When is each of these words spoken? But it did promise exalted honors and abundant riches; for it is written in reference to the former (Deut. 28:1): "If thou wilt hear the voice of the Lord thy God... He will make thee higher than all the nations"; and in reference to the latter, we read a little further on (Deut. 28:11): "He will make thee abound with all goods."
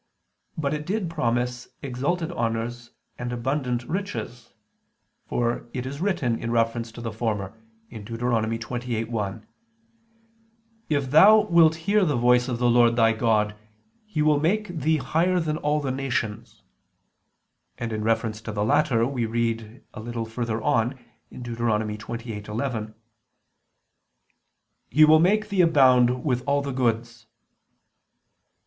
But 0.57 0.73
it 0.73 0.87
did 0.87 1.11
promise 1.11 1.67
exalted 1.83 2.31
honors 2.31 2.89
and 3.19 3.31
abundant 3.31 3.83
riches; 3.83 4.51
for 5.27 5.67
it 5.73 5.85
is 5.85 6.01
written 6.01 6.39
in 6.41 6.49
reference 6.49 6.91
to 6.93 7.01
the 7.01 7.11
former 7.13 7.53
(Deut. 7.91 8.07
28:1): 8.07 9.43
"If 10.89 11.11
thou 11.11 11.41
wilt 11.41 11.75
hear 11.85 12.03
the 12.03 12.15
voice 12.15 12.47
of 12.47 12.57
the 12.57 12.67
Lord 12.67 12.95
thy 12.95 13.13
God... 13.13 13.55
He 14.03 14.23
will 14.23 14.39
make 14.39 14.69
thee 14.69 14.97
higher 14.97 15.39
than 15.39 15.57
all 15.57 15.79
the 15.79 15.91
nations"; 15.91 16.63
and 17.77 17.93
in 17.93 18.03
reference 18.03 18.41
to 18.41 18.51
the 18.51 18.65
latter, 18.65 19.05
we 19.05 19.27
read 19.27 19.83
a 19.93 19.99
little 19.99 20.25
further 20.25 20.63
on 20.63 20.97
(Deut. 21.31 21.57
28:11): 21.59 22.95
"He 24.89 25.05
will 25.05 25.19
make 25.19 25.49
thee 25.49 25.61
abound 25.61 26.25
with 26.25 26.43
all 26.47 26.63
goods." 26.71 27.27